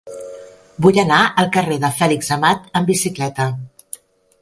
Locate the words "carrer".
1.57-1.79